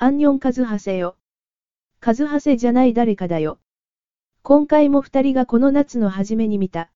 [0.00, 1.16] アンニョンカズハセよ。
[1.98, 3.58] カズハセじゃない誰かだよ。
[4.42, 6.92] 今回も二人がこの夏の初めに見た。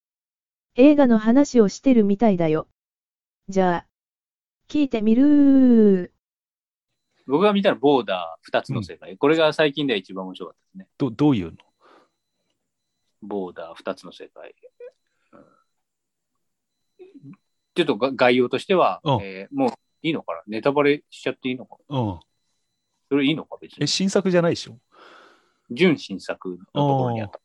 [0.77, 2.69] 映画の話をしてるみたいだよ。
[3.49, 3.87] じゃあ、
[4.69, 6.11] 聞いてみるー。
[7.27, 10.89] 僕が見たらボーダー2つの世界、これが最近では一番面白かったですね。
[10.97, 11.59] どどういうの？
[13.21, 14.55] ボーダー2つの世界。
[15.33, 15.45] うん
[17.75, 19.71] ちょっとが概要としては、うんえーもう
[20.03, 20.43] いいのかな？
[20.47, 21.99] ネタバレしちゃっていいのかな？
[21.99, 22.21] うん。
[23.13, 23.89] それいいのか別え、に。
[23.89, 24.79] 新作じゃないでしょ？
[25.71, 27.41] 純新作のところにあった。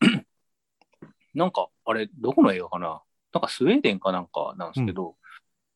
[1.34, 3.02] なんか、あれ、どこの映画かな？
[3.34, 5.16] なんかスウェーデンかなんかなんですけど、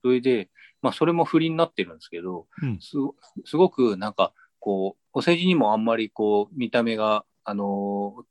[0.02, 0.48] それで、
[0.80, 8.24] まあ、それも不倫になってるんですけど、うんすごすごくなんか、こう、お世辞にもあんまりこう、見た目が、あのー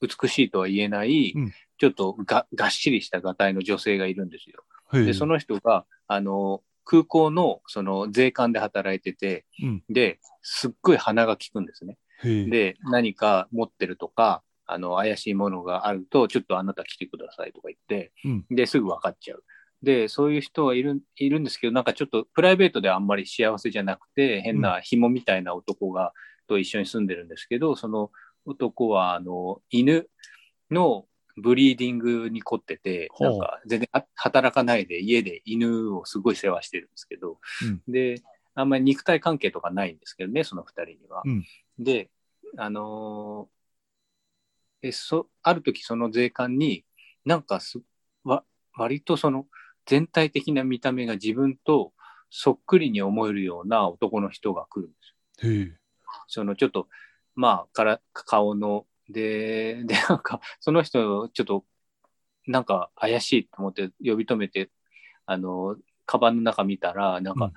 [0.00, 4.64] 美しいとは言えない、うんちょっとががっしりしたがたいの女性がいるんですよ。
[4.92, 11.98] で、その人が、あのー空港のその税関で働いてて、うんで、すっごい鼻が利くんですね。
[12.24, 19.44] で、何か持ってるとか、あの、怪しいものがあると、ちょっとあなた来てくださいとか言って、うんで、すぐ分かっちゃう。
[19.82, 26.14] で、そういう人はいるいるんですけど、なんかちょっとプライベートではあんまり幸せじゃなくて、変な紐みたいな男が、
[26.48, 28.10] と一緒に住んでるんですけど、その
[28.46, 30.08] 男は、あの、犬
[30.70, 31.04] の
[31.40, 37.38] ブリーディングに凝ってて、なんか全然あ働かないで家で犬をすごい世話してるんですけど、
[37.86, 38.22] で、
[38.54, 41.22] あんまり肉体関係とかないんですけどね、その二人には。
[41.24, 41.44] うん
[41.78, 42.10] で、
[42.56, 43.58] あのー
[44.82, 46.84] えそ、ある時その税関に
[47.24, 47.78] なんかす、
[48.24, 48.44] わ、
[48.76, 49.46] 割とその
[49.86, 51.92] 全体的な見た目が自分と
[52.30, 55.48] そっくりに思えるような男の人が来るんですよ。
[56.26, 56.88] そのちょっと、
[57.34, 61.64] まあ、から、顔の、で、 で、なんか、その人、ちょっと、
[62.46, 64.70] なんか怪しいと思って呼び止めて、
[65.26, 67.52] あの、カバンの中見たら、なんか、うん。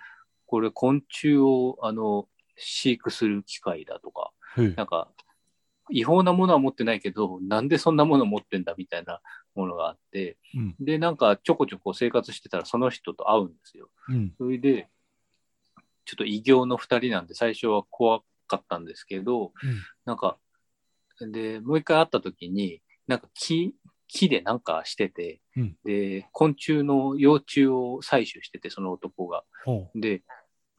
[0.45, 4.31] これ昆虫を、あの、飼育する機械だとか、
[4.75, 5.09] なんか、
[5.89, 9.21] 違法なものは持ってないけど、なんでそんなもの持ってんだみたいな
[9.55, 10.75] ものがあって、うん。
[10.79, 13.89] で、なんかちょこちょこ生活してたらその人と会うんですよ。
[14.09, 14.33] うん。
[14.37, 14.89] それで、
[16.05, 19.53] ちょっと異形の二人なんで最初は怖かったんですけど、
[20.05, 20.37] なんか、
[21.27, 23.75] で、もう一回会った時に、なんか木、
[24.07, 25.77] 木でなんかしてて、うん。
[25.83, 29.43] で、昆虫の幼虫を採取してて、その男が。
[29.65, 30.23] ほで、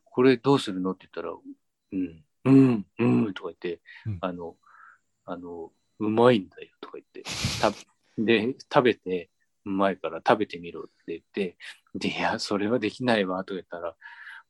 [0.05, 4.19] これどうするのって言ったら、うん、うん、うん、とか言って、うん。
[4.21, 4.57] あの、
[5.25, 7.23] あの、うまいんだよとか言って、
[7.61, 7.73] た
[8.19, 9.31] で、食べて、
[9.65, 11.57] うまいから食べてみろって言って、
[11.95, 13.95] で、いや、それはできないわとか言ったら、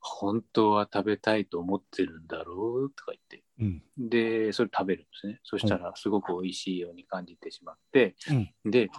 [0.05, 2.91] 本当は食べたいと思ってるんだろう？
[2.91, 4.09] とか言って、ううん。
[4.09, 5.41] で、それ食べるんですね。
[5.45, 8.17] そしたら、すごく美味しいように感じてしまって、
[8.65, 8.91] で、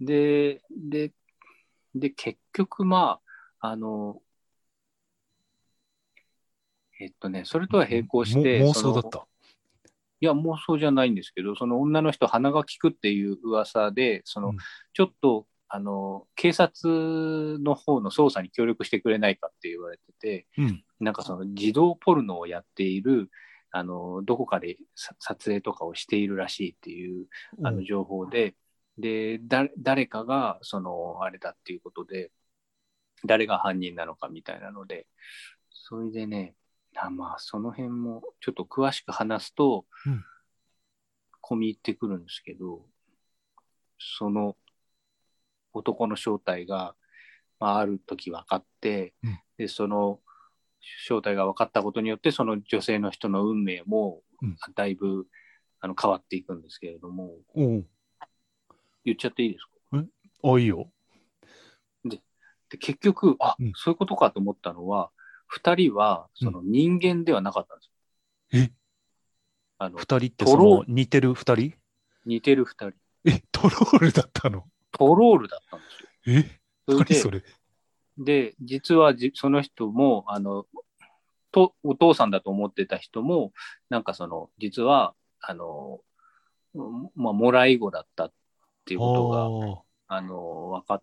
[0.00, 1.12] で、で、
[1.94, 3.20] で、結局、ま
[3.60, 4.22] あ、あの、
[6.98, 9.26] えっとね、それとは並行して、も妄想だった。
[10.20, 14.56] いや、妄想じゃないんですけど、その女の人、鼻が利くっていう噂で、その、うん。
[14.94, 20.84] ちょっと、あの、警察の方の捜査に協力してくれないかって言われてて、うん。
[21.00, 23.30] なんかその児童ポルノをやっている、
[23.70, 27.26] あの、どこかでさ撮影とかをしているらしいっていう、
[27.64, 28.54] あの情報で、
[28.96, 32.30] で、だ誰かが、その、あれだっていうことで、
[33.24, 35.06] 誰が犯人なのかみたいなので、
[35.70, 36.54] それでね、
[36.96, 40.24] あまあ、その辺もちょっと詳しく話すと、うん。
[41.42, 42.84] 込み入ってくるんですけど、
[43.98, 44.56] その
[45.76, 46.94] 男の正体が、
[47.60, 49.38] まあ、ある時分かって、うん。
[49.58, 50.20] で、その
[51.06, 54.56] 正体が分かったことによって、その女性の人の運命もうん。
[54.74, 55.26] だいぶ、
[55.80, 57.36] あの変わっていくんですけれども、
[59.04, 60.04] 言っちゃっていいですか？
[60.42, 60.90] あいいよ。
[62.68, 63.72] で結局、あ、うん。
[63.76, 65.10] そういうことかと思ったのは、
[65.46, 67.86] 二人はその人間ではなかったんで
[68.50, 68.64] すよ。
[68.64, 68.72] え？
[69.78, 71.74] あの二人ってその似てる二人？
[72.24, 72.92] 似てる二人。
[73.24, 73.42] え？
[73.52, 74.64] トロールだったの？
[74.98, 76.08] トロールだったんですよ。
[76.26, 76.60] え？
[76.88, 77.42] それで何それ？
[78.18, 80.66] で、実はじその人も、あの、
[81.52, 83.52] と、お父さんだと思ってた人も、
[83.90, 86.00] なんかその、実は、あの、
[86.74, 88.32] うんまあ、もらい子だったっ
[88.84, 89.28] ていうこと
[90.08, 91.02] が、あの、分かっ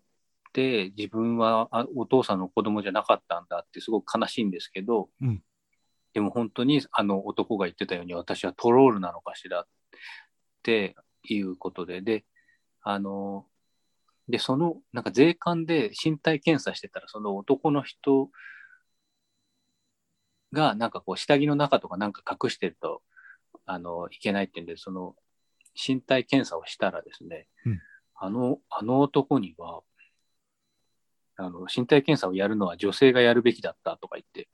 [0.52, 5.42] て、自分はあお父さんの子供じゃなかったんだってすごく悲しいんですけど、うん。
[6.12, 9.66] でも本当にあの男が言ってたように私はトロールなのかしらっ
[10.62, 10.94] て
[11.24, 12.24] いうことで、で、
[12.82, 13.46] あの、
[14.28, 18.30] で、その、なんか税関で身体検査してたら、その男の人
[20.52, 23.02] が、なんかこう、下着の中とかなんか隠してると、
[23.66, 25.14] あの、いけないっていうんで、その、
[25.74, 27.80] 身体検査をしたらですね、うん。
[28.14, 29.82] あの、あの男には、
[31.36, 34.48] あの、身体検査をやるのは女性がやるべきだったとか言って、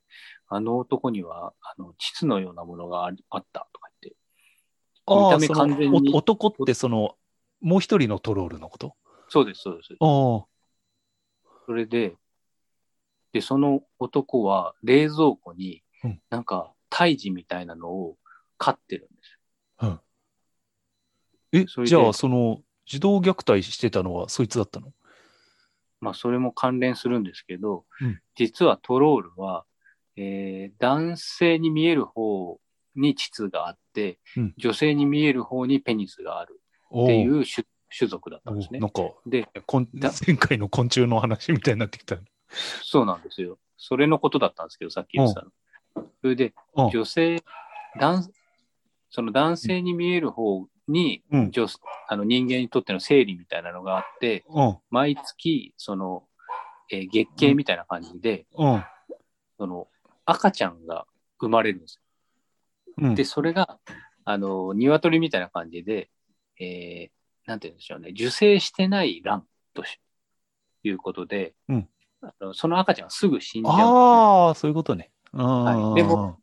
[0.48, 4.16] あの男には、あの、膣のようなものがあったとか言って、
[5.06, 7.16] 見た目完全にお男ってその、
[7.60, 8.94] もう一人のトロールのこと？
[9.30, 9.94] そうです、そうです。
[9.98, 10.04] あ
[10.44, 10.44] あ。
[11.64, 12.16] それで、
[13.32, 18.16] で、その男は冷蔵庫にうん、なんか、胎児みたいなのを
[18.58, 20.02] 飼ってるんですよ。
[21.52, 24.92] えそれ、でじゃあ、その、児童虐待してたのはそいつだったの？
[26.00, 29.64] まあ、それも関連するんですけど、うん実はトロールは、
[30.16, 32.58] えー男性に見える方
[32.96, 37.64] に膣があって、うん女性に見える方にペニスがあるっていう種
[37.96, 38.90] 種族だったんですねなん。
[38.90, 42.16] か、で、こんだ前回の昆虫の話みたいになってきた。
[42.82, 43.58] そうなんですよ。
[43.76, 45.50] それのことだったんですけど、さっき言ってたの。
[46.20, 47.42] それで、うん女性、
[47.98, 48.30] 男、
[49.10, 51.66] その男性に見える方に、うん女
[52.08, 54.78] あの人間にとっての生理みたいなのがあって、うん。
[54.90, 56.24] 毎月、その、
[56.90, 58.84] えー月経みたいな感じで、うん。
[59.58, 59.88] その、
[60.24, 61.06] 赤ちゃんが
[61.38, 62.02] 生まれるんですよ。
[63.08, 63.14] うん。
[63.14, 63.78] で、それが、
[64.24, 66.10] あの、鶏みたいな感じで、
[66.58, 67.19] えー
[67.50, 69.44] なんて言うんでしょうね、受精してない卵
[69.74, 69.98] とし
[70.84, 71.88] いうことで、うん
[72.22, 73.76] あのその赤ちゃんはすぐ死んじゃう。
[73.76, 75.10] ああ、そういうことね。
[75.32, 76.38] はいでも、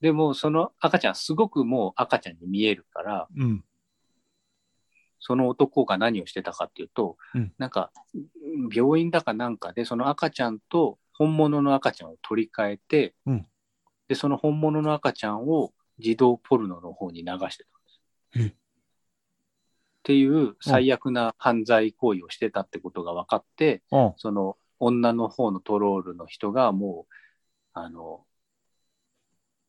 [0.00, 3.64] でも、その赤ちゃん、すごくもう赤ちゃんに見えるから、うん。
[5.18, 7.90] その男が何をしてたかっていうと、うんなんか、
[8.72, 13.46] 病院だかなんかで、その赤ちゃんと本物の赤ちゃんを取り替えて、うん
[14.06, 17.64] で、その本物の赤ちゃんを児童ポルノの方に流して
[18.34, 18.56] たんです。
[20.00, 24.12] えっていう最悪な犯罪行為をしてたってことが分かって、うん。
[24.16, 27.14] その女の方のトロールの人がもう、
[27.74, 28.24] あの、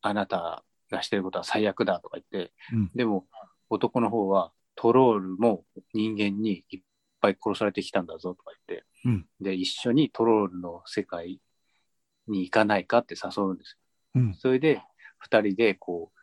[0.02, 3.26] あなたがしてることは最悪だとか言って、うんでも
[3.70, 5.64] 男の方はトロールも
[5.94, 6.82] 人間にいっ
[7.22, 11.40] ぱい殺されてきたんだぞとか言って、うんで、一緒にトロールの世界
[12.28, 13.78] に行かないかって誘うんです
[14.16, 14.22] よ。
[14.22, 14.36] うん。
[14.36, 14.82] それで、
[15.20, 16.20] 二人でこう、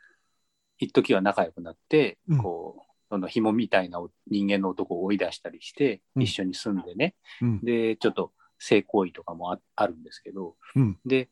[0.79, 7.61] 一時は仲良くなって、うんこう、その紐みたいな人間の男を追い出したりして、うん一緒に住んでね、うん。
[7.65, 10.99] で、ちょっと性行為とかもああるんですけど、うん。
[11.07, 11.29] で、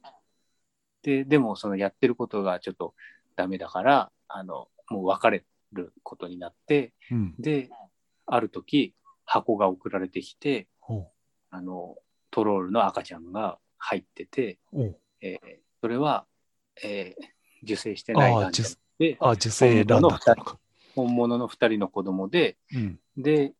[1.02, 2.94] で、でもそのやってることがちょっと
[3.36, 7.34] ダメだから、あの、もう別れることになって、うん。
[7.38, 7.68] で、
[8.26, 8.94] ある時、
[9.24, 11.10] 箱が送られてきて、ほ
[11.50, 11.96] あの、
[12.30, 14.58] トロールの赤ちゃんが入ってて、
[15.20, 16.26] えーそれは、
[16.82, 18.32] えー受精してない
[19.20, 20.58] あ、受精卵だったのか。
[20.96, 22.98] 本物の二人の子供で、うん。
[23.16, 23.52] で、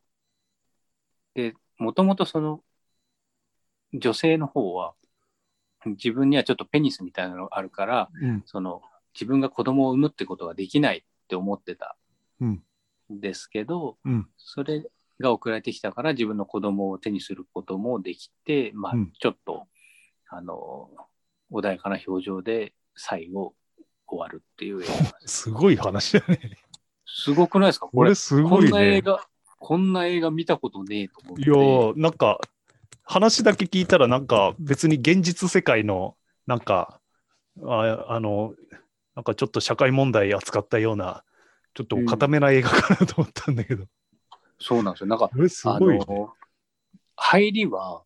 [1.35, 2.63] で、もともとその、
[3.93, 4.95] 女性の方は、
[5.85, 8.43] 自分にはちょっとペニスみたいなのがあるから、うん。
[8.47, 8.81] その、
[9.15, 11.97] 自分が子供を産むってことができないって思ってた
[12.41, 12.63] うん。
[13.13, 14.27] んですけど、うん。
[14.39, 14.83] それ
[15.21, 19.69] が送られてきたから自分の子供を手にすることもできて、まあうん、ちょっと、
[20.29, 20.91] あの、
[21.53, 23.55] 穏やかな表情で最後
[24.07, 24.83] 終わるっていう。
[25.27, 26.59] すごい話だね。
[27.07, 27.87] すごくないですか？
[27.87, 28.69] これこれ、すこごいね。
[28.69, 29.21] んな映画、
[29.59, 31.43] こんな映画見たことねえと思って。
[31.43, 32.41] いやーなんか、
[33.05, 36.17] 話だけ聞いたら、なんか別に現実世界の、
[36.47, 37.01] なんか、
[37.65, 38.55] ああの、
[39.15, 41.25] なんかちょっと社会問題扱ったような、
[41.75, 43.85] ちょっと固めな映画かなと思ったんだけど。
[44.59, 45.07] そうなんですよ。
[45.07, 46.05] なんか、すあごいね。
[46.09, 46.33] の、
[47.15, 48.03] 入りは、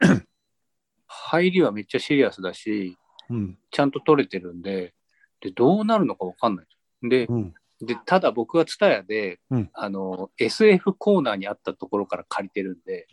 [1.06, 2.96] 入りはめっちゃシリアスだし、
[3.28, 3.58] うん。
[3.70, 4.94] ちゃんと撮れてるんで、
[5.40, 6.66] で、どうなるのかわかんない。
[7.02, 7.54] で、うん。
[7.80, 13.06] で、ただ僕はツタヤで、うんあの、SF コーナーにあったところから借りてるんで。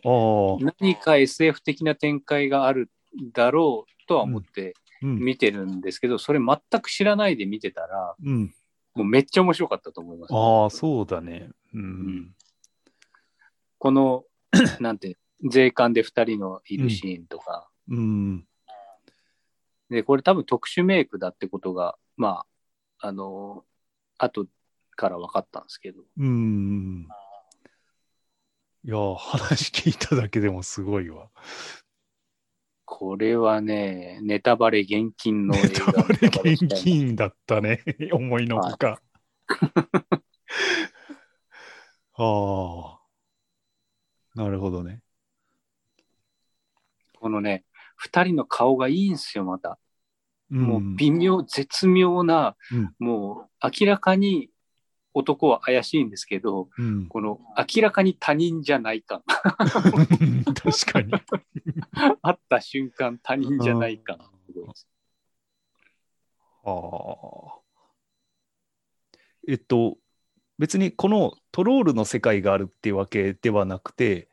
[0.79, 2.91] 何か SF 的な展開がある
[3.34, 5.20] だろうとは思ってうん。
[5.20, 8.53] 見てるんですけど、それ全く知らないで見てたら、うん。
[8.96, 10.34] もうめっちゃ面白かったと思います。
[10.34, 11.50] ああ、そうだね。
[11.74, 11.77] う。
[11.77, 12.36] うんん
[13.77, 14.24] この、
[14.79, 18.46] なんて、税関で2人のいるシーンとか、うん。
[19.89, 22.46] で、これ多分特殊メイクだってことが、ま
[23.00, 23.63] あ、あの、
[24.17, 24.47] 後
[24.95, 27.07] から分かったんですけど、うん。
[28.83, 31.29] いやー、話聞いただけでもすごいわ。
[32.86, 37.83] これはね、ネタバレ厳禁の映ネタ画バレ現金だったね。
[38.12, 39.01] 思いのほか。
[42.13, 43.00] ああ。
[44.36, 45.01] なるほどね。
[47.19, 47.65] このね、
[48.05, 49.77] 2人の顔がいいんですよ、また。
[50.51, 54.49] うんもう微妙、絶妙な、うんもう明らかに
[55.13, 59.23] 男は怪しいんですけど、うん、この明らかに他人じゃない感。
[59.25, 61.11] 確かに。
[62.21, 64.17] 会った瞬間他人じゃない感。
[66.63, 67.57] あ。
[69.47, 69.97] えっと、
[70.59, 74.29] 別にこのトロールの世界があるっていうわけではなくて、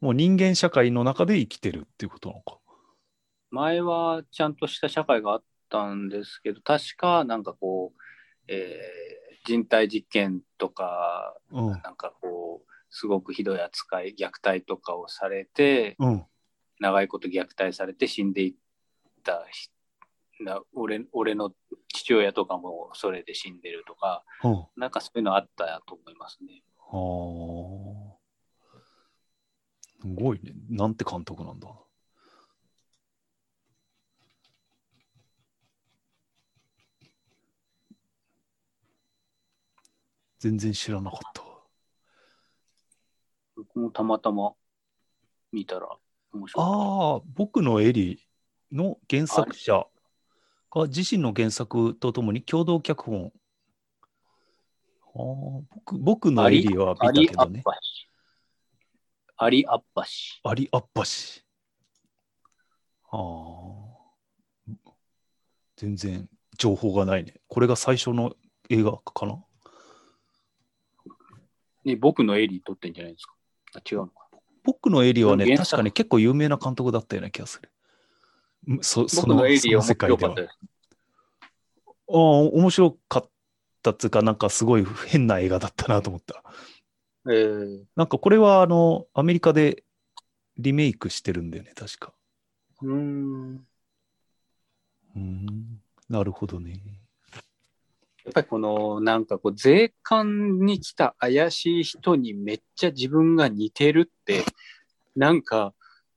[0.00, 2.58] もう人間社会の中で生きてるっていうことなのか。
[3.56, 8.02] 前はちゃんとした社会があったんですけど、確かなんかこう、
[8.48, 11.70] えー人体実験とか、うん。
[11.70, 16.26] なんかこう、すごくひどい扱い、虐待とかをされて、うん。
[16.80, 18.54] 長いこと虐待されて死んでいっ
[19.22, 19.70] たひ
[20.44, 21.52] な俺俺の
[21.88, 24.66] 父親とかもそれで死んでるとか、うん。
[24.76, 26.62] なんかそういうのあったと思いますね。
[26.78, 28.78] はあ。
[30.02, 30.52] すごいね。
[30.68, 31.68] なんて監督なんだ。
[40.46, 41.48] 全然知らなかったわ。
[43.56, 44.52] 僕もたまたま
[45.50, 45.88] 見たら
[46.32, 48.24] 面白ああ、僕のエリ
[48.70, 49.88] の原作者
[50.70, 53.32] が自身の原作とともに共同脚本。
[55.16, 56.42] あー僕僕た。
[56.42, 57.62] のエリはアリアッ見たけどね。
[57.64, 58.08] パシ。
[59.38, 60.40] アリアッパシ。
[60.44, 61.44] アリアッパシ。
[63.10, 64.76] ああ。
[65.76, 67.34] 全然情報がないね。
[67.48, 68.36] これが最初の
[68.70, 69.42] 映画かな？
[71.86, 73.34] ね、僕のエリー撮ってんじゃないですか。
[73.74, 74.26] あ違うのか。
[74.64, 77.70] 僕のエリはね、確かに結構有名な監督だったような気がする。
[78.66, 80.42] うんそそ僕のエリーった。
[80.42, 80.58] です。
[81.86, 83.30] ああ、面白かっ
[83.82, 86.42] たっつうか、なんかすごい変な映画だったなと思った。
[87.28, 89.84] えー、なんかこれはあの、アメリカで
[90.58, 92.12] リメイクしてるんだよね、確か。
[92.82, 93.54] うーん。
[95.14, 96.80] うーん、なるほどね。
[98.26, 104.44] やっぱりこのなんかこう税関に来た怪しい人にめっちゃ自分が似てるって
[105.14, 105.72] なんか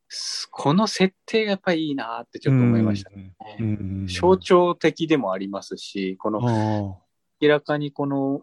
[0.08, 3.36] すこの設定がやっぱりいいなってちょっと思いましたね。
[4.08, 6.98] 象徴的でもありますしこのあ
[7.40, 8.42] 明らかにこの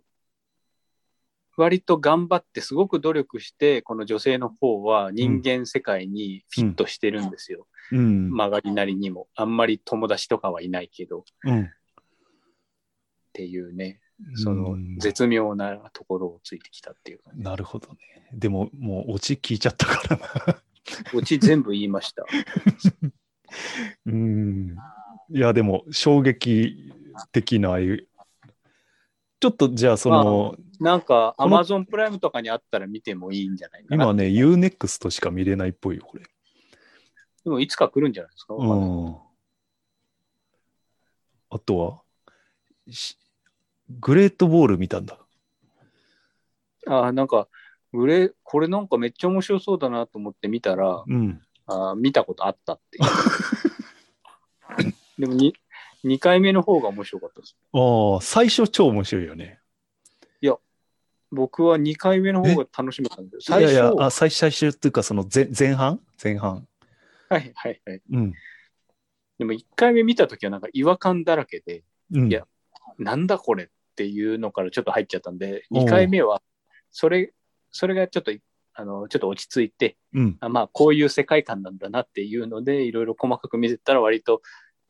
[1.56, 7.66] 割と頑張ってすごく努力してこの女性の方は人間世界にフィットしてるんですよ。
[7.92, 8.30] あ、うん。
[8.30, 11.70] 曲がりなりにもあんまり友達とかはいないけどっうん。
[13.37, 14.00] ていうね
[14.35, 17.43] そのうん絶妙なところをついてきたっていうかね。
[17.45, 17.99] なるほどね。
[18.33, 20.62] でも、もう、オチ聞いちゃったからな。
[21.14, 22.25] オチ全部言いました。
[24.07, 24.76] うん。
[25.31, 26.93] いや、でも、衝撃
[27.31, 28.09] 的なああいう。
[29.38, 34.05] ちょっと、じゃあ、その、なんか、アマゾンプライムとかにあったら見てもいいんじゃないかな。
[34.05, 36.25] 今ね、UNEXT しか見れないっぽいよ、これ。
[37.45, 38.55] でも、いつか来るんじゃないですか？
[38.55, 39.16] うん。
[41.50, 42.02] あとは、
[42.90, 43.16] し
[43.90, 45.19] グレートボール見たんだ。
[46.87, 47.49] あーなんか、
[47.93, 51.40] グレこれなんかめっちゃ面白そうだなと思って見たら、うん。
[51.66, 53.05] あー見たことあったっていう。
[55.21, 55.55] でもに、
[56.05, 57.57] 2回目の方が面白かったです。
[57.73, 59.61] ああ、最初超面白いよね。
[61.33, 63.38] 僕は2回目の方が楽しめたんで。
[63.40, 66.00] 最初いやいや、あ最最初っていうか、その前前半？
[66.23, 66.66] 前半。
[67.28, 68.02] はいはいはい。
[68.11, 68.33] うん。
[69.38, 72.47] でも1回目見たときはなんか違和感だらけで、うん、いや
[72.99, 76.42] なんだこれっていうのからちょっと入っちゃったんで、おう2回目は、
[76.90, 77.32] それ、
[77.70, 78.32] それがちょっと、
[78.74, 80.36] あの、ちょっと落ち着いて、うん。
[80.40, 84.42] あまあ、こういう世界観なんだなっていうので、いろいろ細かく見てたら、割と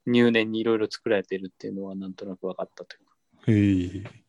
[0.07, 3.15] 入念にいろいろ作られてるっていうのは、なんとなく分かったというか。
[3.47, 4.27] へえ。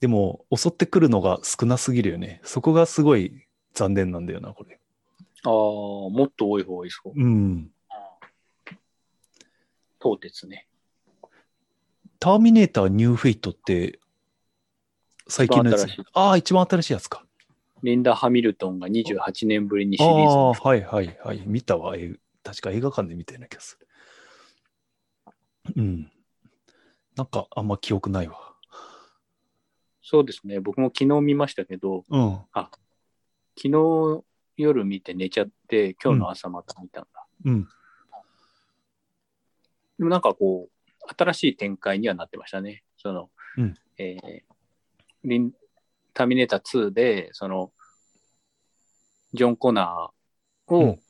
[0.00, 2.40] でも、襲ってくるのが少なすぎるよね。
[2.44, 4.80] そこがすごい残念なんだよな、これ。
[5.44, 7.12] ああ、もっと多い方がいいそう。
[7.14, 7.70] うん。
[10.02, 10.68] 東鉄ね。
[12.24, 14.00] ターミネーターニューフェイトって、
[15.28, 15.86] 最近のやつ。
[16.14, 17.22] ああ、一番新しいやつか。
[17.82, 21.42] リンダ・ハミルトンが28年ぶりにシあリーズあ、をはいはいはい。
[21.44, 21.98] 見たわ。
[21.98, 23.78] え確か映画館で見たような気がす
[25.66, 25.72] る。
[25.76, 26.10] うん。
[27.14, 28.54] なんかあんま記憶ないわ。
[30.00, 30.60] そうですね。
[30.60, 32.40] 僕も昨日見ましたけど、うん。
[32.54, 32.78] 昨
[33.54, 34.24] 日
[34.56, 37.26] 夜見て寝ちゃって、今日の朝また見たんだ。
[37.44, 37.68] うん。
[39.98, 40.73] でもなんかこう、
[41.16, 42.82] 新しい展開にはなってましたね。
[42.96, 44.42] その、うんえー
[45.26, 45.52] リン
[46.12, 47.72] ターミネーター2で、その、
[49.32, 51.00] ジョン・コナーをうん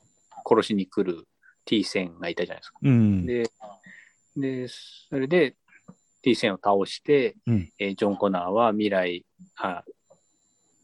[0.47, 1.27] 殺しに来る
[1.65, 2.79] T 線がいたじゃないですか。
[2.81, 3.25] うん。
[3.25, 3.49] で、
[4.37, 5.55] で、それで
[6.21, 9.25] T-1000 を倒して、うんえージョン・コナーは未来
[9.57, 9.83] あ、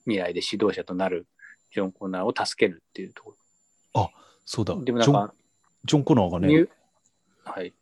[0.04, 1.28] 未来で指導者となる
[1.72, 3.36] ジョン・コナーを助けるっていうとこ
[4.46, 4.74] そうだ。
[4.74, 4.84] ろ。
[4.84, 5.34] でもなジョンんか、
[5.86, 6.68] ジョン・コナーがね、
[7.46, 7.74] はい、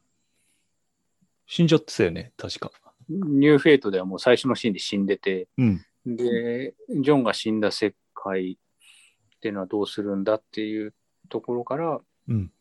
[1.49, 2.71] 死んじゃってたよね、確か。
[3.09, 5.81] ニューフェイトではもう最初のシーンで死んでて、うん。
[6.05, 10.93] で、ジョンが死んだ世界っていうのはどうするんだっていう
[11.27, 12.51] ところから、うん。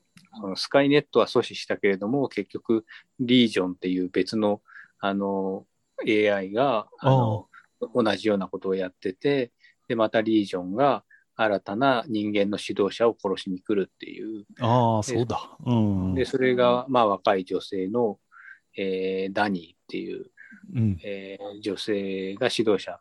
[0.41, 2.87] そのスカイネットは阻止したけれども、結局、
[3.21, 4.63] リージョンっていう別の
[5.01, 5.67] あの
[6.07, 7.47] AI があの
[7.95, 9.53] 同じようなことをやってて、
[9.87, 11.05] で、またリージョンが
[11.37, 14.45] 新たな人間の指導者を殺しに来るっていう。
[14.61, 15.57] ああ、そうだ。
[15.65, 16.15] うん。
[16.15, 18.19] で、それが、まあ、若い女性の、
[18.79, 20.31] えーダニーっていう、
[20.75, 21.01] うん。
[21.05, 23.01] えー女性が指導者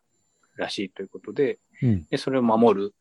[0.56, 2.08] らしいということで、うん。
[2.10, 2.92] でそれを守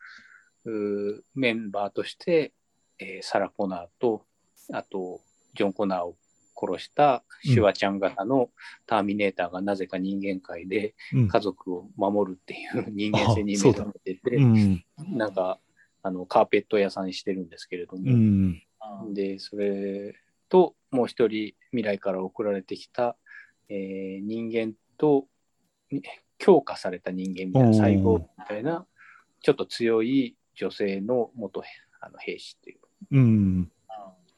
[0.65, 2.53] るメンバーとして、
[2.99, 4.25] えーサラ・コナーと、
[4.73, 5.21] あと、
[5.55, 6.17] ジョン・コナーを
[6.59, 8.51] 殺したシュワちゃん型の
[8.87, 11.29] ターミネーターがなぜか人間界でうん。
[11.29, 14.85] 家族を守るっていう人間性に目覚めてて、うん。
[15.13, 15.59] なんか、
[16.03, 18.63] あの、カーペット屋さんしてるんですけれども、うん。
[19.15, 20.15] で、それ
[20.49, 23.17] と、もう一人未来から送られてきた、
[23.69, 25.27] えー人間と
[25.91, 26.03] に
[26.39, 28.87] 強化された人間みたいな、細胞みたいな、
[29.43, 31.63] ちょっと強い女性の元
[32.01, 32.79] あの兵士っていう、
[33.13, 33.73] うん。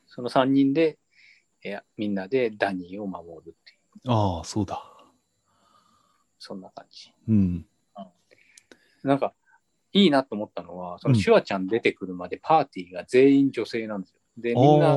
[0.06, 0.98] その3人で、
[1.64, 4.82] えーみんなでダニーを守るっていう、ああ、そうだ。
[6.38, 7.12] そんな感じ。
[7.28, 7.66] うん。
[9.02, 9.34] なんか、
[9.92, 14.20] いいなと思ったのは、そのうんシュワちゃん出てくるまでパーティーが全員女性なんですよ。
[14.36, 14.96] で、あみんな、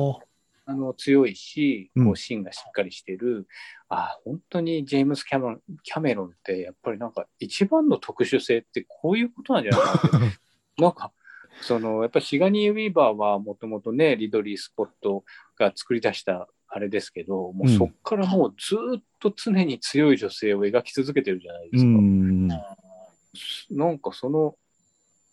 [0.66, 0.72] あ。
[0.72, 3.46] あの強いし、うんこう芯がしっかりしてる、
[3.88, 10.38] あ本当にジェームス・キャメロンキャメロンって、やっぱりなんか一番の特殊性ってこういうことなんじゃないかなって。
[10.78, 11.12] なんか、
[11.60, 15.24] そのやっぱりシガニー・ウィーバーはもともとね、リドリー・スポット
[15.56, 21.90] が作り出したあれですけど、もうそっからもうずっと常に強い女性を描き続けてるじゃないでうすか。
[21.90, 22.48] ん。
[22.48, 24.56] なんかその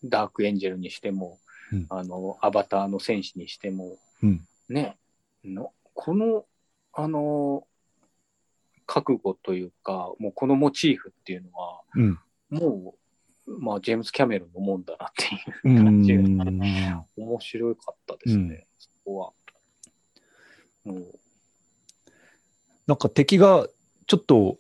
[0.04, 1.40] ダークエンジェルにしても、
[1.72, 4.42] うんあのアバターの戦士にしても、うん。
[4.68, 4.98] ね、
[5.46, 6.46] のこの、
[6.94, 7.66] あの、
[8.86, 12.20] 覚悟というか、もうこのモチーフっていうのは、うん。
[12.50, 12.96] も
[13.48, 15.26] う、まあ、ジェームズ・キャメロンのもんだなって
[15.64, 17.06] ういう感じが、ん。
[17.18, 19.34] 面白かったですね、うんそこは。
[20.86, 21.20] もう
[22.88, 23.68] なんか敵が
[24.08, 24.58] ちょっと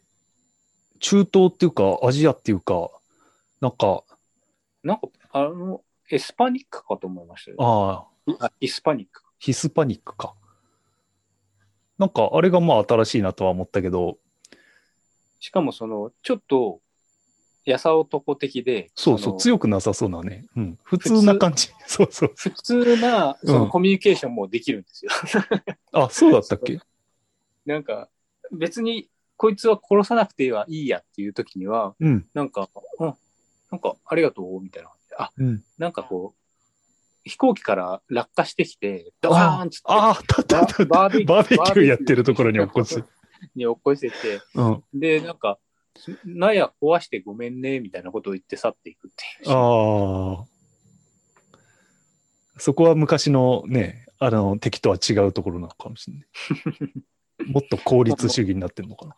[0.99, 2.91] 中東っていうかアジアっていうか、
[3.61, 4.03] なんか、
[4.83, 5.81] なんか、あの、
[6.11, 7.57] エスパニックかと思いましたよ。
[7.59, 9.23] ああ、あ、イスパニック。
[9.39, 10.35] ヒスパニックか。
[11.99, 14.17] なんかあれがまあ新しいなとは思ったけど、
[15.39, 16.81] しかもその、ちょっと、
[17.65, 20.45] やさ男的で、そうそう、の強くなさそうなね。
[20.55, 20.79] うん。
[20.83, 21.69] 普通な感じ。
[21.85, 22.33] そうそう。
[22.35, 25.11] 普通なそのうんコミュニケーションもできるんですよ。
[25.91, 26.79] あ、そうだったっけ？
[27.65, 28.09] なんか、
[28.51, 32.27] 別にこいつは殺さなくてはいいやっていう時には、うん。
[32.33, 33.13] なんか、うん、
[33.71, 34.89] なんかありがとうみたいな。
[35.17, 35.63] あ、うん。
[35.77, 36.38] なんかこう、
[37.29, 40.85] 飛行機から落下してきて、ドカーンっつって、ああ、たったたった。
[40.85, 43.03] バーベキューやってるところに落っこち て。
[43.55, 44.83] に落っこちてて、うん。
[44.93, 45.59] で、なんか、
[46.25, 49.55] なんや壊してごめんね、みたいなことを言って去っていくっていう。
[49.55, 50.45] ああ。
[52.57, 56.27] そこは昔のね、あの、敵とは違うところなのかもしれない。
[57.51, 59.15] もっと効率主義になってるのかな。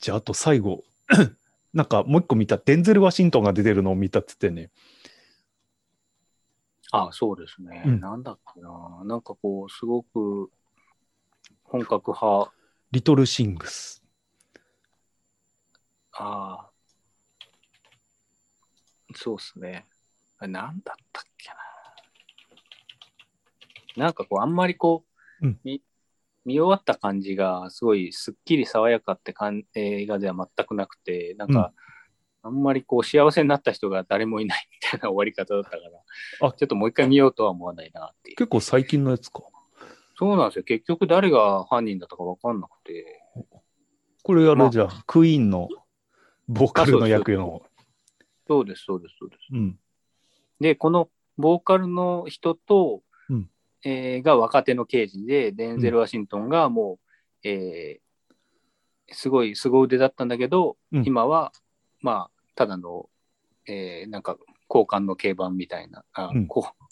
[0.00, 0.84] じゃあ、あと最後。
[1.74, 4.70] なんかもう一個見た、デンゼル・ワシントンが出てるのを見たって言ってね。
[6.92, 7.82] あそうですね。
[7.84, 9.02] うんなんだっけな。
[9.04, 10.50] なんかこう、すごく
[11.64, 12.52] 本格派。
[12.92, 14.04] リトル・シングス。
[16.12, 16.70] ああ。
[19.16, 19.84] そうですね。
[20.40, 21.50] なんだったっけ
[23.96, 24.04] な。
[24.04, 25.04] なんかこう、あんまりこ
[25.42, 25.82] う、うん見
[26.44, 31.72] 見終わった感じが、すごいすっきり爽やかってかん映画では全くなくて、なんか、
[32.42, 38.36] あんまりこう、幸せになった人が誰もいないみたいな終わり方だったから、あちょっともう一回見ようとは思わないなっていう。
[38.36, 39.42] 結構最近のやつか。
[40.16, 40.64] そうなんですよ。
[40.64, 43.22] 結局誰が犯人だったか分かんなくて。
[44.22, 45.68] これあまあれじゃあ、クイーンの
[46.46, 47.62] ボーカルの役の。
[48.46, 49.40] そうです、そうです、そうです。
[49.52, 49.78] うん。
[50.60, 53.48] で、このボーカルの人と、うん
[53.84, 56.98] えーが若手の刑事で、デンゼル・ワシントンがも
[57.44, 58.04] う、えー
[59.12, 61.04] すごい凄腕だったんだけど、うん。
[61.04, 61.52] 今は、
[62.00, 63.10] まあ、ただの、
[63.66, 66.46] えーなんか、交換の警番みたいな、あうん。
[66.46, 66.84] こう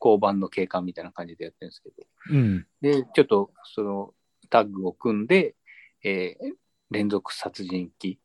[0.00, 1.94] 交番の警官みたいな感じでやってるんですけど、
[2.30, 2.66] うん。
[2.80, 4.14] で、ちょっと、その、
[4.48, 5.54] タッグを組んで、
[6.02, 6.54] えー
[6.90, 8.18] 連続殺人鬼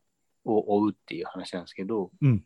[0.43, 2.43] を追うっていう話なんですけど、うん。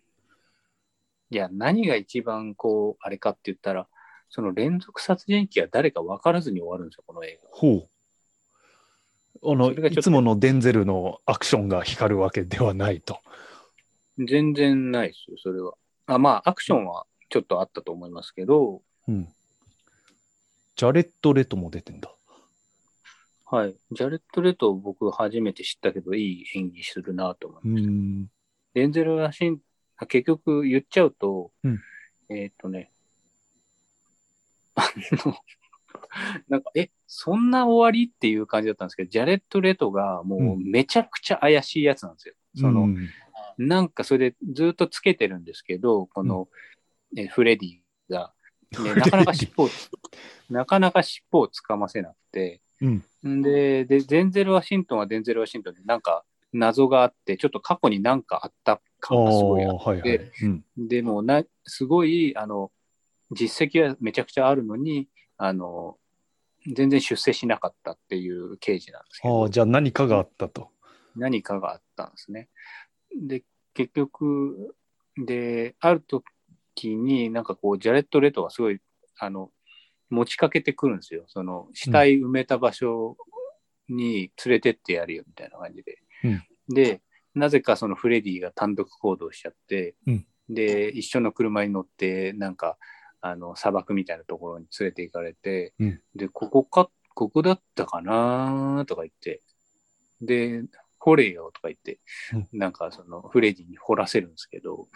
[1.30, 3.88] いや、何が一番こう、あれかって言ったら、
[4.30, 7.50] その連続殺人鬼が誰か分からずに終わるんですよ、この映画。
[7.52, 7.88] ほ
[9.44, 9.52] う。
[9.52, 13.20] あの、いつものデンゼルのアクションが光るわけではないと。
[14.18, 15.74] 全然ないですよ、それは。
[16.06, 19.28] あまあ、アクションはちょっとあったと思いますけど、うん。
[20.76, 22.12] ジャレット・レトも出てんだ。
[23.46, 23.76] はい。
[23.92, 27.92] ジャレット・レト僕初めて知ったけど、いい演技するなと思いました。
[27.92, 28.28] うん。
[28.74, 29.60] デンゼル・ラシン、
[29.98, 31.80] あ結局言っちゃうと、うん
[32.30, 32.92] えーっ、とね、
[34.80, 35.36] あの、
[36.48, 42.36] なんか、え、そんな終わりっていう感じだったんですけど、ジャレット・レトがもうめちゃくちゃ怪しいやつなんですよ。
[42.56, 43.10] その、うん。
[43.58, 46.48] なんかそれでずっとつけてるんですけど、この、
[47.18, 48.34] えフレディが、
[48.80, 49.70] ね、なかなか尻尾を、
[50.50, 53.04] なかなか尻尾をつかませなくて、うん。
[53.28, 60.18] んで、で、デンゼル・ワシントンはデンゼル・ワシントンでなんか謎があって、ちょっと過去になんかあった感がすごいああーはいはい。
[60.18, 60.32] で。
[60.44, 60.66] うん。
[60.78, 62.72] でもな、すごい、あの、
[63.32, 65.98] 実績はめちゃくちゃあるのに、あの、
[66.74, 70.70] 全然出世しなかったっていう刑事なんですけどああ、、じゃあ何かがあったと。
[71.16, 72.50] 何かがあったんですね。
[73.16, 74.76] で、結局、
[75.18, 78.80] で、ある時になんかこう、ジャレット・レトがすごい、
[79.20, 79.52] あの、
[80.10, 81.24] 持ちかけてくるんですよ。
[81.28, 83.16] その、死体埋めた場所
[83.88, 86.00] に連れてってやるよみたいな感じで。
[86.24, 87.02] うんで、
[87.34, 92.80] なぜかそのフレディが単独行動しちゃって、うんで、一緒の車に乗って、なんか、
[93.22, 96.02] あの、砂漠みたいなところに連れて行かれて、うん。
[96.16, 99.42] で、ここか、ここだったかなとか言って、
[100.22, 100.64] で、
[101.00, 102.00] 掘れよとか言って、
[102.52, 104.88] なんかそのフレディに掘らせるんですけど、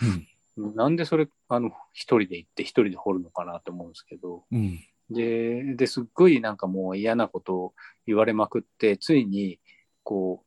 [0.58, 0.76] うん。
[0.76, 4.80] なんでそれ、あの、一人で行って一人で掘るのかなと思うんですけど、うん。
[5.10, 7.74] で、で、すっごいなんかもう嫌なことを
[8.06, 9.60] 言われまくって、ついに、
[10.04, 10.44] こ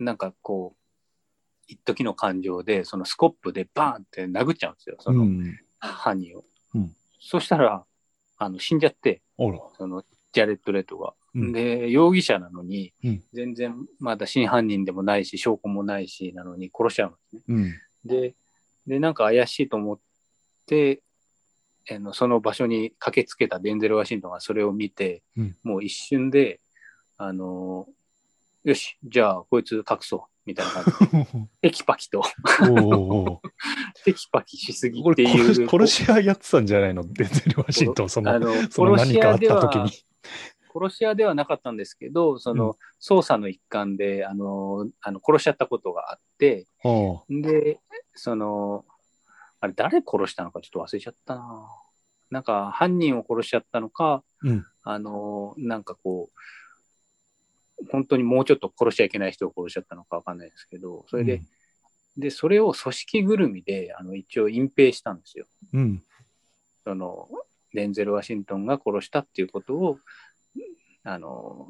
[0.00, 0.80] う、なんかこう、
[1.66, 5.58] 一時の感情で、そのスコップでバーンって殴っちゃうんですよ、そうのん。
[5.92, 6.44] 犯人を。
[6.74, 7.86] うんそしたら、
[8.36, 9.22] あの、死んじゃって。
[9.78, 11.14] その、ジャレット・レッドが。
[11.34, 17.42] うんで、容疑者なのに、うん全然まだ真犯人でもないし、証拠もないし、なのに殺しちゃうんですね。
[17.48, 17.74] うん。
[18.04, 18.34] で、
[18.86, 19.98] で、なんか怪しいと思っ
[20.66, 21.02] て、
[21.90, 26.60] あのその場所に駆けつけたデンゼル・ワシントンがそれを見て、うんもう一瞬で、
[27.16, 27.86] あの、
[28.64, 31.32] よし、じゃあこいつ隠そう、みたいな感じ。
[31.32, 32.22] で、 テキパキと、
[34.04, 35.68] テキパキしすぎっていう。
[35.68, 37.04] 殺し屋やってたんじゃないの？
[37.12, 39.90] デンゼル・ワシントン、その、あの、その殺し何かあっ屋ではた時に。
[40.74, 46.66] 殺し屋ではなかったんですけど、その捜査の一環で、あの、あの殺しちゃったことがあって、
[47.30, 47.78] で、
[48.14, 48.84] その、
[49.60, 51.68] あれ誰殺したのかちょっと忘れちゃったな。
[52.30, 54.64] なんか犯人を殺しちゃったのか、うん。
[54.82, 56.38] あの、なんかこう、
[57.90, 61.42] 本当にもうちょっと殺しちゃいけない人を殺しちゃったのかわかんないですけど、それで、
[62.16, 65.46] で、それを組織ぐるみで、あの、一応隠蔽したんですよ。
[65.72, 66.04] うん。
[66.84, 67.28] その、
[67.72, 69.98] デンゼル・ワシントンが殺したっていうことを、
[71.02, 71.68] あの、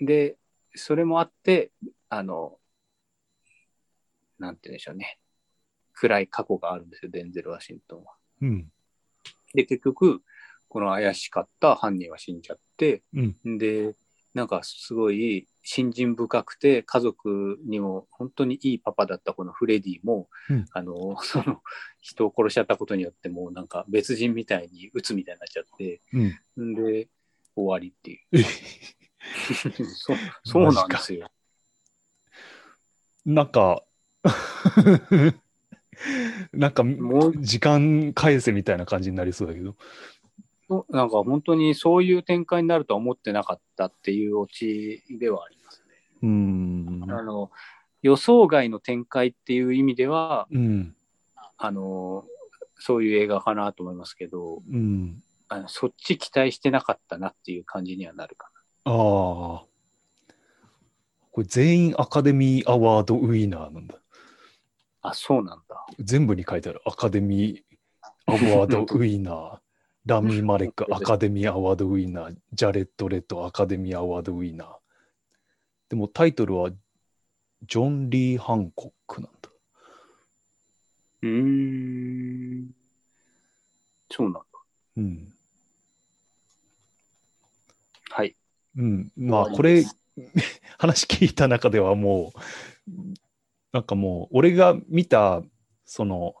[0.00, 0.36] で、
[0.74, 1.70] それもあって、
[2.08, 2.58] あの、
[4.38, 5.18] なんて言うんでしょうね。
[5.94, 8.12] 暗い過去があるんですよ、デンゼル・ワシントンは。
[8.42, 8.72] うん。
[9.54, 10.22] で、結局、
[10.68, 13.58] この怪しかった犯人は死んじゃって、うん。
[13.58, 13.94] で、
[14.34, 21.62] なんかすごい信心深くて、家族にも本当にいいパパだったこのフレディも、うんあの、 その
[22.00, 26.00] 人を殺しちゃったことによってもうなんか別人みたいに鬱みたいになっちゃって、
[26.56, 26.72] うん。
[26.72, 27.08] んで、
[27.54, 28.44] 終わりっていう。
[29.94, 31.30] そうそうなんですよ。
[33.24, 33.84] なんか、
[36.52, 39.76] なんか、 もう時間返せみたいな感じになりそうだけど。
[40.90, 45.94] なんか本当にそういう展開になるとは思ってなかったっていうオチではありますね。
[46.22, 47.04] うーん。
[47.10, 47.50] あの
[48.02, 50.96] 予想外の展開っていう意味では、うん。
[51.56, 52.24] あの
[52.78, 55.22] そういう映画かなと思いますけど、うん。
[55.48, 58.50] あのそっち期待してなかったなっていう感じにはなるか
[58.84, 59.64] ああ。
[61.30, 63.94] これ全員アカデミーアワードウィナーなんだ。
[63.94, 64.00] な。
[65.02, 65.84] あ、そうなんだ。
[65.98, 66.80] 全部に書いてある。
[66.86, 67.62] アカデミー
[68.26, 69.63] アワードウィナー。
[70.06, 72.34] ラミー・マレックアカデミーアワードウィナー。
[72.52, 74.68] ジャレット・レッドアカデミーアワードウィナー。
[75.88, 76.70] でもタイトルは
[77.66, 79.48] ジョン・リー・ハンコックなんだ。
[81.22, 82.70] うーん。
[84.10, 84.40] そうなんだ。
[84.98, 85.32] うん。
[88.10, 88.36] はい。
[88.76, 89.10] うん。
[89.16, 89.84] まあこれ
[90.78, 92.90] 話聞いた中ではもう、
[93.72, 95.42] なんかもう、俺が見た、
[95.86, 96.34] その、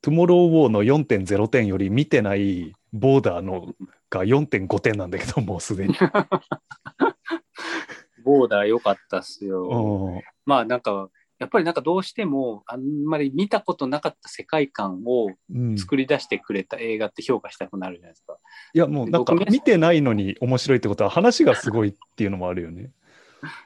[0.00, 3.74] トゥモロー・ウォーの4.0点より見てないボーダーの
[4.08, 5.94] が4.5点なんだけど、もうすでに。
[8.24, 9.68] ボーダー良かったっすよ。
[9.68, 18.38] うんまあなんか、やっぱりなんかどうしてもあんまり見たことなかった世界観をうん、い作り出してくれた映画って評価したくなるじゃないですか。
[18.72, 22.92] や、もうなんか見てないのに面白いってことは話がすごいっていうのもあるよね。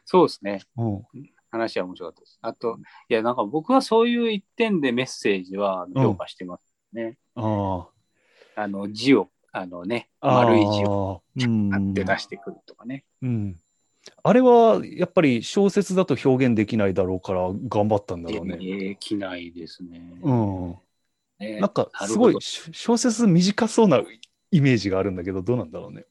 [0.07, 0.63] そうですね。
[0.79, 1.03] うん。
[1.51, 2.39] 話は面白かったです。
[2.41, 2.79] あと、
[3.11, 6.63] いやなんか僕はそういう一点でメッセージは評価してます
[6.95, 7.19] ね。
[7.35, 7.98] ああ
[8.67, 10.45] の字を、あのね、あ。
[10.45, 11.23] 丸い字を。
[11.73, 13.05] あって出してくるとかね。
[13.23, 13.57] うん。
[14.23, 18.57] あれはやっぱり小説だと表現できないだろうから頑張ったんだろうね。
[18.57, 20.01] できないですね。
[20.23, 20.77] うん。
[21.39, 24.03] ねなんかすごいし小説短そうな
[24.51, 26.07] イメージがあるんだけど、どうなんだろうね。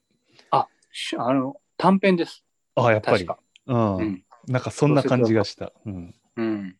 [0.98, 2.44] しあの短編です。
[2.76, 3.28] ああ、やっぱり。
[3.68, 5.74] うんうんなんかそんな感じがした。
[5.86, 6.16] うん。
[6.38, 6.78] うん。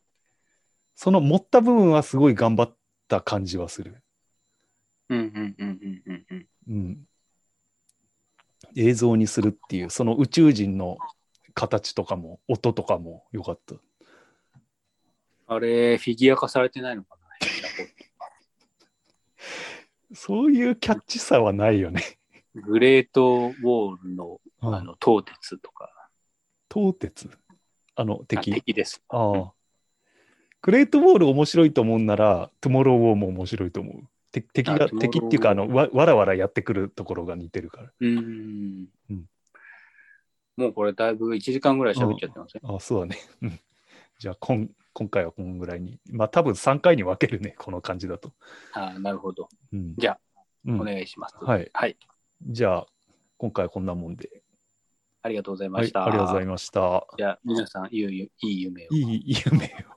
[0.96, 2.76] その持った部分はすごい頑張っ
[3.10, 4.02] た感じはする。
[8.76, 10.98] 映像にするっていう、その宇宙人の
[11.54, 13.76] 形とかも、音とかも良かった。
[15.48, 17.18] あれ、フィギュア化されてないのかな
[20.14, 22.02] そういうキャッチさはないよね。
[22.56, 25.92] グレートウォールのうんあの東鉄とか、
[26.74, 27.30] 東鉄？
[27.96, 28.52] あのあ敵。
[28.52, 29.04] 敵です。
[29.10, 29.54] ああ。
[30.62, 34.08] グレートウォール面白いと思うんなら、トゥモローウォーも面白いと思う。
[34.32, 37.92] て敵が敵っていうかあのわ、わらわらやってくるところが似てるから。
[38.00, 39.26] うーんうん
[40.58, 42.62] もうこれだいぶ1時間ぐらい喋っちゃってますね。
[42.64, 43.18] ああ、そうだね。
[43.44, 43.60] うん
[44.20, 46.00] じゃあ今、今回はこんぐらいに。
[46.10, 48.34] まあ多分3回に分けるね、この感じだと。
[48.74, 49.48] ああなるほど。
[49.72, 50.20] うんじゃあ、
[50.66, 51.36] うんお願いします。
[51.40, 51.96] はいはい。
[52.42, 52.88] じゃあ、
[53.38, 54.42] 今回はこんなもんで。
[55.22, 56.04] ありがとうございまはい、した。
[56.04, 57.06] ありがとうございました。
[57.18, 58.94] じゃあ、皆さん、いいいい夢を。
[58.94, 59.96] いい夢を。